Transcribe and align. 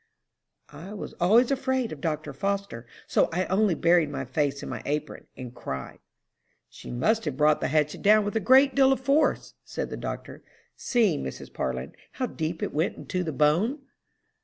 '""I 0.69 0.95
was 0.95 1.13
always 1.21 1.51
afraid 1.51 1.91
of 1.91 2.01
Dr. 2.01 2.33
Foster, 2.33 2.87
so 3.05 3.29
I 3.31 3.45
only 3.45 3.75
buried 3.75 4.09
my 4.09 4.25
face 4.25 4.63
in 4.63 4.67
my 4.69 4.81
apron, 4.83 5.27
and 5.37 5.53
cried." 5.53 5.99
"'She 6.71 6.89
must 6.89 7.25
have 7.25 7.37
brought 7.37 7.61
the 7.61 7.67
hatchet 7.67 8.01
down 8.01 8.25
with 8.25 8.35
a 8.35 8.39
great 8.39 8.73
deal 8.73 8.91
of 8.91 8.99
force,' 8.99 9.53
said 9.63 9.91
the 9.91 9.97
doctor. 9.97 10.43
'See, 10.75 11.19
Mrs. 11.19 11.53
Parlin, 11.53 11.93
how 12.13 12.25
deep 12.25 12.63
it 12.63 12.73
went 12.73 12.97
into 12.97 13.23
the 13.23 13.31
bone.'" 13.31 13.77